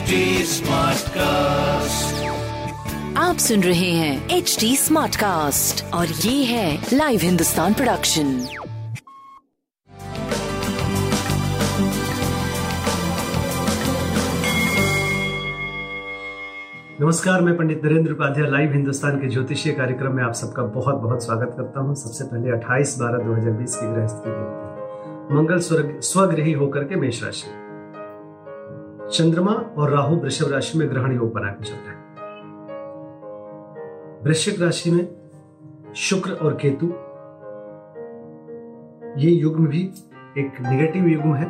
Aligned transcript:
HD 0.00 0.18
Smartcast. 0.42 2.12
आप 3.16 3.36
सुन 3.36 3.62
रहे 3.62 3.90
हैं 3.90 4.28
एच 4.30 4.56
डी 4.60 4.76
स्मार्ट 4.76 5.16
कास्ट 5.16 5.94
और 5.94 6.06
ये 6.06 6.44
है 6.44 6.86
लाइव 6.92 7.20
हिंदुस्तान 7.22 7.74
प्रोडक्शन 7.74 8.24
नमस्कार 17.00 17.40
मैं 17.40 17.56
पंडित 17.56 17.84
नरेंद्र 17.84 18.12
उपाध्याय 18.12 18.50
लाइव 18.50 18.72
हिंदुस्तान 18.72 19.16
के 19.16 19.28
ज्योतिषीय 19.28 19.72
कार्यक्रम 19.72 20.12
में 20.12 20.24
आप 20.24 20.32
सबका 20.32 20.62
बहुत 20.62 20.94
बहुत 20.94 21.24
स्वागत 21.24 21.54
करता 21.56 21.80
हूँ। 21.80 21.94
सबसे 21.94 22.24
पहले 22.24 22.50
28 22.50 22.98
बारह 22.98 23.18
2020 23.18 23.74
की 23.74 23.92
ग्रह 23.92 24.06
स्थिति 24.06 24.30
देखते 24.30 24.40
हैं। 24.40 25.36
मंगल 25.36 25.58
स्वर्ग 25.58 26.00
स्वग्रही 26.00 26.52
होकर 26.52 26.84
के 26.84 26.96
मेष 26.96 27.24
राशि। 27.24 27.69
चंद्रमा 29.12 29.52
और 29.52 29.90
राहु 29.90 30.16
वृषभ 30.16 30.52
राशि 30.52 30.78
में 30.78 30.88
ग्रहण 30.90 31.14
योग 31.14 31.32
बना 31.32 31.48
के 31.48 31.64
चल 31.64 31.74
रहे 31.76 31.94
हैं। 31.94 32.00
वृश्चिक 34.24 34.60
राशि 34.60 34.90
में 34.90 35.94
शुक्र 35.98 36.32
और 36.34 36.54
केतु, 36.54 36.86
ये 39.20 39.30
युग्म 39.30 39.66
भी 39.66 39.82
एक 40.38 40.60
निगेटिव 40.60 41.06
युग्म 41.06 41.34
है। 41.34 41.48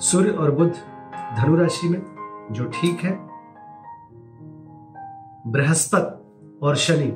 सूर्य 0.00 0.30
और 0.30 0.50
बुध 0.50 0.72
धनु 1.38 1.56
राशि 1.56 1.88
में, 1.88 2.00
जो 2.50 2.64
ठीक 2.74 3.00
है। 3.00 3.12
बृहस्पति 5.46 6.58
और 6.62 6.76
शनि, 6.76 7.10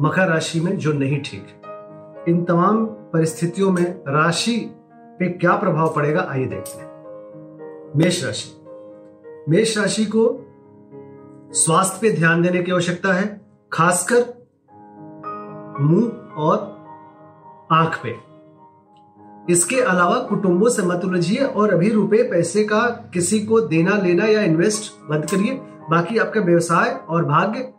मकर 0.00 0.28
राशि 0.28 0.60
में 0.60 0.76
जो 0.76 0.92
नहीं 0.92 1.20
ठीक 1.22 1.46
है। 1.46 1.54
इन 2.28 2.44
तमाम 2.44 2.84
परिस्थितियों 2.86 3.70
में 3.72 3.84
राशि 4.08 4.56
पे 5.18 5.28
क्या 5.30 5.56
प्रभाव 5.56 5.94
पड़ेगा, 5.94 6.26
आइए 6.30 6.46
देखते 6.46 6.80
हैं। 6.80 6.88
मेष 7.96 8.24
राशि। 8.24 8.60
मेष 9.48 9.78
राशि 9.78 10.04
को 10.04 10.46
स्वास्थ्य 11.52 11.98
पे 12.00 12.16
ध्यान 12.16 12.42
देने 12.42 12.62
की 12.62 12.72
आवश्यकता 12.72 13.12
है, 13.12 13.40
खासकर 13.72 14.46
मुँह 15.80 16.34
और 16.36 16.58
आँख 17.72 18.02
पे। 18.06 18.16
इसके 19.52 19.76
अलावा 19.76 20.18
कुटुंबों 20.18 20.68
से 20.68 20.82
मत 20.82 21.04
उलझिए 21.04 21.44
और 21.44 21.74
अभी 21.74 21.90
रुपए, 21.90 22.22
पैसे 22.22 22.64
का 22.64 22.80
किसी 23.14 23.40
को 23.40 23.60
देना, 23.60 23.96
लेना 23.96 24.24
या 24.24 24.40
इन्वेस्ट 24.40 25.10
बंद 25.10 25.26
करिए। 25.26 25.54
बाकी 25.90 26.18
आपका 26.18 26.40
व्यवसाय 26.40 27.00
और 27.08 27.24
भाग्य, 27.24 27.74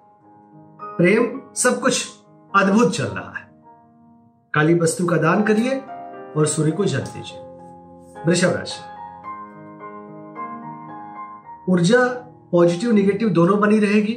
प्रेम, 0.84 1.42
सब 1.56 1.82
कुछ 1.82 2.08
अद्भुत 2.56 2.96
चल 2.96 3.04
रहा 3.04 3.34
है। 3.40 3.52
काली 4.54 4.80
वस्तु 4.80 5.06
का 5.06 5.18
दान 5.18 5.44
करिए 5.44 5.80
और 6.38 6.46
सूर्य 6.46 6.72
को 6.72 6.86
जल 6.86 7.00
दीजिए। 7.00 7.40
वृषभ 8.28 8.58
राशि। 8.58 8.91
ऊर्जा 11.72 12.08
पॉजिटिव 12.52 12.92
निगेटिव 12.92 13.30
दोनों 13.30 13.60
बनी 13.60 13.80
रहेगी, 13.80 14.14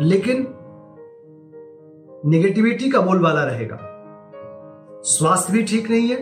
लेकिन 0.00 0.46
निगेटिविटी 2.30 2.90
का 2.90 3.00
बोलबाला 3.00 3.44
रहेगा। 3.44 3.78
स्वास्थ्य 5.04 5.52
भी 5.52 5.64
ठीक 5.64 5.90
नहीं 5.90 6.08
है। 6.08 6.16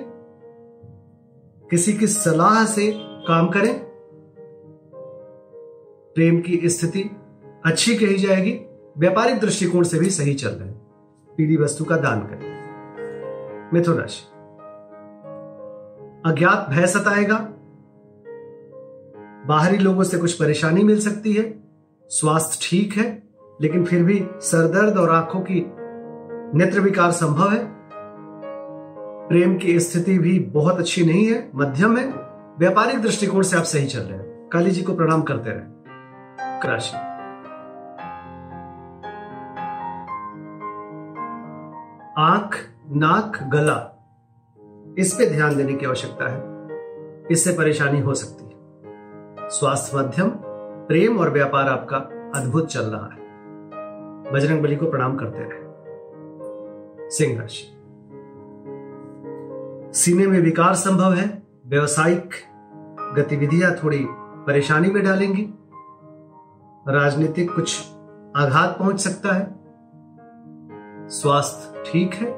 किसी 1.71 1.93
की 1.93 2.07
सलाह 2.07 2.65
से 2.65 2.93
काम 2.99 3.49
करें। 3.49 3.85
प्रेम 6.15 6.41
की 6.41 6.69
स्थिति 6.69 7.11
अच्छी 7.65 7.97
कही 7.97 8.19
जाएगी। 8.19 8.61
व्यापारिक 8.99 9.41
दृष्टिकोण 9.41 9.83
से 9.83 9.99
भी 9.99 10.11
सही 10.11 10.35
चल 10.35 10.49
रहे 10.49 10.69
हैं। 10.69 10.83
वस्तु 11.63 11.85
का 11.85 11.97
दान 11.97 12.21
करें। 12.21 12.53
मिथुन 13.75 13.97
राशि। 13.97 14.29
अज्ञात 16.31 16.67
भय 16.71 16.87
सताएगा। 16.87 17.49
बाहरी 19.47 19.79
लोगों 19.79 20.03
से 20.03 20.19
कुछ 20.19 20.33
परेशानी 20.33 20.83
मिल 20.83 21.01
सकती 21.01 21.33
है। 21.33 21.65
स्वास्थ्य 22.09 22.59
ठीक 22.63 22.93
है, 22.93 23.23
लेकिन 23.61 23.85
फिर 23.85 24.05
भी 24.05 24.27
सरदर्द 24.35 24.99
और 24.99 25.11
आँखों 25.11 25.41
की 25.41 25.67
नेत्र 26.59 26.81
विकार 26.81 27.11
संभव 27.11 27.51
है। 27.51 27.73
प्रेम 29.29 29.59
की 29.59 29.81
स्थिति 29.81 30.19
भी 30.19 30.39
बहुत 30.39 30.79
अच्छी 30.79 31.05
नहीं 31.05 31.27
है, 31.27 31.51
मध्यम 31.55 31.97
है। 31.97 32.07
व्यापारिक 32.59 33.03
दृष्टिकोण 33.03 33.43
से 33.43 33.57
आप 33.57 33.63
सही 33.63 33.87
चल 33.87 34.01
रहे 34.01 34.19
हैं। 34.19 34.49
काली 34.49 34.71
जी 34.71 34.83
को 34.83 34.95
प्रणाम 34.95 35.23
करते 35.23 35.51
रहे। 35.51 36.69
राशि। 36.69 36.97
आँख, 42.19 42.57
नाक, 42.91 43.33
गला, 43.43 43.89
इस 44.99 45.15
पे 45.15 45.31
ध्यान 45.31 45.57
देने 45.57 45.73
की 45.73 45.87
आवश्यकता 45.87 46.29
है। 46.31 46.53
इससे 47.31 47.53
परेशानी 47.53 48.01
हो 48.01 48.15
सकती 48.15 48.42
है 48.42 48.42
स्वास्थ्य 49.53 49.97
मध्यम 49.97 50.29
प्रेम 50.89 51.19
और 51.19 51.31
व्यापार 51.31 51.69
आपका 51.69 51.97
अद्भुत 52.41 52.69
चल 52.69 52.81
रहा 52.81 53.07
है। 53.07 53.21
बजरंग 54.33 54.63
बली 54.63 54.77
को 54.77 54.87
प्रणाम 54.87 55.17
करते 55.17 55.39
रहे। 55.39 57.11
सिंह 57.11 57.41
राशि 57.41 57.67
सीने 59.99 60.27
में 60.27 60.39
विकार 60.41 60.75
संभव 60.75 61.13
है, 61.13 61.43
व्यवसायिक 61.67 62.35
गतिविधियाँ 63.17 63.75
थोड़ी 63.85 64.07
परेशानी 64.47 64.91
में 64.91 65.03
डालेंगी। 65.05 65.47
राजनीतिक 66.89 67.55
कुछ 67.55 67.83
आघात 68.37 68.77
पहुँच 68.79 69.01
सकता 69.01 69.35
है। 69.35 69.47
स्वास्थ्य 71.09 71.93
ठीक 71.93 72.15
है, 72.15 72.33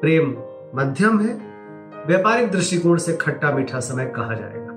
प्रेम 0.00 0.30
मध्यम 0.74 1.20
है, 1.20 1.34
व्यापारिक 2.06 2.50
दृष्टिकोण 2.50 2.98
से 2.98 3.16
खट्टा 3.16 3.52
मीठा 3.52 3.80
समय 3.80 4.06
कहा 4.06 4.34
जाएगा। 4.34 4.69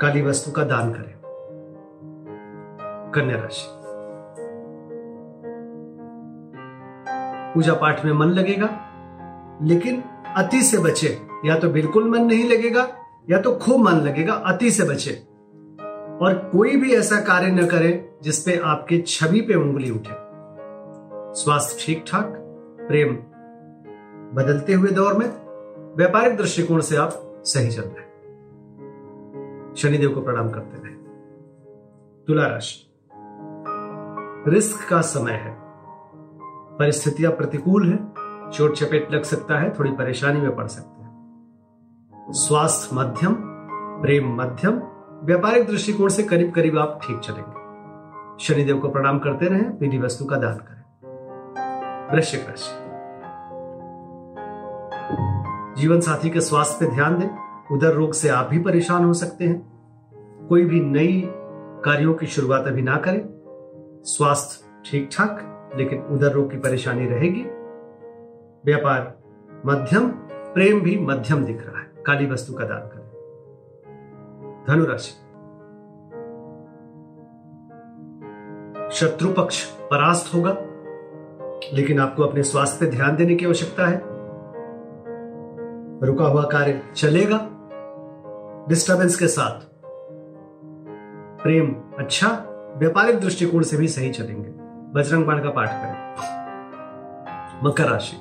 काली 0.00 0.22
वस्तु 0.22 0.50
का 0.50 0.64
दान 0.64 0.92
करें। 0.92 1.14
कन्या 3.14 3.36
राशि। 3.36 3.66
पूजा 7.54 7.74
पाठ 7.74 8.04
में 8.04 8.12
मन 8.12 8.26
लगेगा, 8.26 8.68
लेकिन 9.62 10.02
अति 10.36 10.62
से 10.62 10.78
बचे, 10.78 11.18
या 11.44 11.58
तो 11.58 11.68
बिल्कुल 11.68 12.10
मन 12.10 12.24
नहीं 12.24 12.44
लगेगा, 12.44 12.88
या 13.30 13.40
तो 13.40 13.52
खूब 13.52 13.80
मन 13.80 13.92
लगेगा, 13.92 14.32
अति 14.32 14.70
से 14.70 14.84
बचे। 14.84 15.10
और 16.22 16.50
कोई 16.52 16.76
भी 16.76 16.94
ऐसा 16.94 17.20
कार्य 17.20 17.50
न 17.50 17.66
करे 17.66 18.14
जिसपे 18.22 18.56
आपके 18.64 19.04
छवि 19.06 19.40
पे 19.40 19.54
उंगली 19.54 19.90
उठे। 19.90 20.24
स्वास्थ्य 21.34 21.86
ठीक 21.86 22.04
ठाक 22.08 22.34
प्रेम 22.88 23.16
बदलते 24.34 24.72
हुए 24.72 24.90
दौर 24.90 25.14
में, 25.14 25.26
व्यापारिक 25.96 26.36
दृष्टिकोण 26.36 26.80
से 26.80 26.96
आप 26.96 27.42
सही 27.44 27.70
चल 27.70 27.82
रहे 27.82 28.03
शनिदेव 29.76 30.10
को 30.10 30.20
प्रणाम 30.20 30.50
करते 30.50 30.76
रहे। 30.76 30.94
तुला 32.26 32.46
राशि 32.46 32.90
रिस्क 34.50 34.88
का 34.88 35.00
समय 35.00 35.32
है। 35.32 35.56
परिस्थितियाँ 36.78 37.32
प्रतिकूल 37.32 37.88
है, 37.88 37.96
चोट 38.50 38.74
चपेट 38.74 39.12
लग 39.12 39.22
सकता 39.22 39.58
है, 39.58 39.78
थोड़ी 39.78 39.92
परेशानी 39.92 40.40
में 40.40 40.56
पड़ 40.56 40.66
सकते 40.66 41.02
हैं। 41.02 41.04
स्वास्थ्य 42.30 42.96
मध्यम, 42.96 43.34
प्रेम 44.02 44.36
मध्यम, 44.36 44.82
व्यापारिक 45.24 45.66
दृष्टिकोण 45.66 46.08
से 46.08 46.22
करीब 46.22 46.52
करीब 46.52 46.78
आप 46.78 47.00
ठीक 47.06 47.18
चलेंगे। 47.18 47.64
शनिदेव 48.44 48.78
को 48.78 48.88
प्रणाम 48.88 49.18
करते 49.18 49.46
रहें 49.46 49.78
पीली 49.78 49.98
वस्तु 49.98 50.24
का 50.24 50.36
दान 50.36 50.56
करें। 50.56 50.84
वृश्चिक 52.14 52.46
राशि। 52.48 52.84
जीवन 55.80 56.00
साथी 56.00 56.30
के 56.30 56.40
स्वास्थ्य 56.40 56.86
पे 56.86 56.94
ध्यान 56.94 57.18
दें। 57.18 57.43
उधर 57.72 57.92
रोग 57.92 58.12
से 58.12 58.28
आप 58.28 58.46
भी 58.46 58.58
परेशान 58.58 59.04
हो 59.04 59.12
सकते 59.12 59.44
हैं। 59.44 59.74
कोई 60.48 60.64
भी 60.64 60.80
नई 60.80 61.22
कार्यों 61.84 62.14
की 62.14 62.26
शुरुआत 62.26 62.66
अभी 62.66 62.82
ना 62.82 62.96
करें। 62.96 63.28
स्वास्थ्य 64.04 64.66
ठीक 64.90 65.08
ठाक 65.12 65.50
लेकिन 65.76 66.02
उधर 66.02 66.32
रोग 66.32 66.50
की 66.50 66.56
परेशानी 66.56 67.06
रहेगी। 67.06 67.42
व्यापार 68.64 69.18
मध्यम, 69.66 70.08
प्रेम 70.32 70.80
भी 70.80 70.98
मध्यम 70.98 71.44
दिख 71.44 71.66
रहा 71.66 71.80
है। 71.80 71.92
काली 72.06 72.26
वस्तु 72.26 72.52
का 72.52 72.64
दान 72.64 72.78
करें। 72.78 73.04
धनुराशि। 74.68 75.20
शत्रु 78.92 79.32
पक्ष 79.32 79.64
परास्त 79.64 80.34
होगा, 80.34 80.56
लेकिन 81.72 82.00
आपको 82.00 82.22
अपने 82.22 82.42
स्वास्थ्य 82.42 82.86
पर 82.86 82.90
ध्यान 82.92 83.16
देने 83.16 83.34
की 83.34 83.46
आवश्यकता 83.46 83.86
है। 83.86 84.02
रुका 86.06 86.24
हुआ 86.24 86.42
कार्य 86.42 86.82
चलेगा। 86.94 87.50
डिस्टरबेंस 88.68 89.16
के 89.16 89.26
साथ। 89.26 89.66
प्रेम 91.42 91.76
अच्छा 91.98 92.28
व्यापारिक 92.76 93.20
दृष्टिकोण 93.20 93.62
से 93.62 93.76
भी 93.76 93.88
सही 93.88 94.10
चलेंगे। 94.10 94.50
बजरंग 94.92 95.24
बाण 95.24 95.42
का 95.42 95.50
पाठ 95.50 95.68
करें। 95.68 96.14
मकर 97.64 97.88
राशि। 97.88 98.16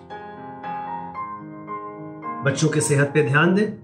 बच्चों 2.46 2.70
के 2.70 2.82
सेहत 2.82 3.08
पे 3.14 3.24
ध्यान 3.24 3.56
दें। 3.56 3.84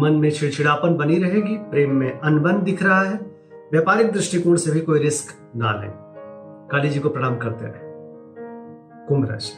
मन 0.00 0.12
में 0.12 0.30
चिड़चिड़ापन 0.30 0.96
बनी 0.96 1.18
रहेगी, 1.18 1.56
प्रेम 1.56 1.94
में 1.94 2.20
अनबन 2.20 2.62
दिख 2.62 2.82
रहा 2.82 3.02
है। 3.02 3.14
व्यापारिक 3.72 4.12
दृष्टिकोण 4.12 4.56
से 4.56 4.70
भी 4.70 4.80
कोई 4.80 4.98
रिस्क 4.98 5.52
ना 5.56 5.72
लें। 5.72 5.90
काली 6.72 6.88
जी 6.88 7.00
को 7.00 7.08
प्रणाम 7.08 7.36
करते 7.36 7.64
रहे। 7.64 7.92
कुंभ 9.08 9.30
राशि। 9.30 9.52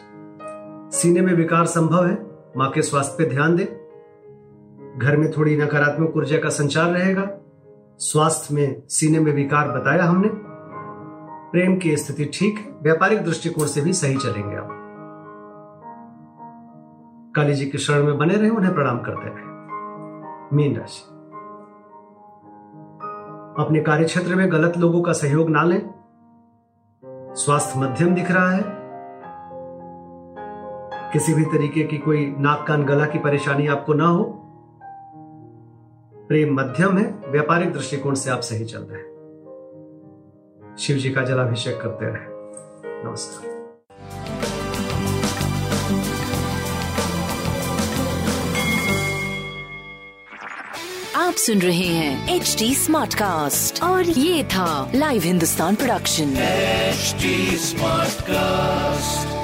सीने 0.97 1.21
में 1.21 1.35
विकार 1.35 1.67
संभव 1.67 2.07
है। 2.07 2.19
माँ 2.57 2.71
के 2.71 2.83
स्वास्थ्य 2.83 3.15
पे 3.19 3.31
ध्यान 3.31 3.57
दें। 3.57 3.84
घर 4.99 5.17
में 5.17 5.31
थोड़ी 5.31 5.57
नकारात्मक 5.57 6.17
ऊर्जा 6.17 6.39
का 6.39 6.49
संचार 6.49 6.91
रहेगा। 6.91 7.31
स्वास्थ्य 7.99 8.55
में, 8.55 8.83
सीने 8.89 9.21
में 9.21 9.33
विकार 9.33 9.69
बताया 9.69 10.05
हमने। 10.05 10.31
प्रेम 11.53 11.77
की 11.77 11.97
स्थिति 11.97 12.25
ठीक 12.25 12.79
व्यापारिक 12.83 13.25
दृष्टिकोण 13.25 13.67
से 13.67 13.81
भी 13.81 13.93
सही 13.93 14.17
चलेंगे 14.17 14.57
आप। 14.57 14.69
काली 17.37 17.55
जी 17.55 17.67
के 17.67 17.79
शरण 17.79 18.05
में 18.05 18.19
बने 18.19 18.35
रहे, 18.35 18.51
उन्हें 18.51 18.75
प्रणाम 18.75 18.99
करते 18.99 19.27
रहे। 19.27 19.55
मीन 20.57 20.77
राशि। 20.77 21.15
अपने 23.65 23.81
कार्य 23.81 24.05
क्षेत्र 24.05 24.35
में 24.35 24.53
गलत 24.53 24.77
लोगों 24.77 25.03
का 25.03 25.13
सहयोग 25.13 25.51
ना 25.51 25.63
लें। 25.63 25.95
स्वास्थ्य 27.35 27.81
मध्यम 27.81 28.15
दिख 28.15 28.31
रहा 28.31 28.51
है। 28.51 28.65
किसी 31.13 31.35
भी 31.35 31.45
तरीके 31.45 31.85
की 31.85 31.99
कोई 31.99 32.37
नाक 32.39 32.65
कान 32.69 32.85
गला 32.85 33.07
की 33.07 33.19
परेशानी 33.19 33.67
आपको 33.67 33.95
ना 33.95 34.07
हो। 34.07 34.41
प्रेम 36.29 36.55
मध्यम 36.55 36.99
है, 36.99 37.05
व्यापारिक 37.31 37.73
दृष्टिकोण 37.73 38.15
से 38.15 38.31
आप 38.31 38.41
सही 38.41 38.65
चल 38.65 38.79
रहे 38.79 38.99
हैं। 38.99 40.77
शिव 40.79 40.97
जी 40.97 41.11
का 41.11 41.25
जलाभिषेक 41.25 41.81
करते 41.81 42.07
रहे। 42.07 43.05
नमस्कार। 43.05 43.53
आप 51.17 51.35
सुन 51.35 51.59
रहे 51.59 51.87
हैं 51.87 52.37
एच 52.37 52.57
डी 52.59 52.75
स्मार्ट 52.75 53.15
कास्ट 53.15 53.83
और 53.83 54.03
ये 54.03 54.45
था 54.45 54.93
live 54.95 55.23
Hindustan 55.23 55.75
production 55.75 56.37
H 56.37 57.17
smart 57.61 58.21
cast 58.21 59.44